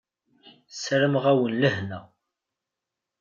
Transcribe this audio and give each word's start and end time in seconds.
Sarameɣ-awen 0.83 1.51
lehna. 1.61 1.99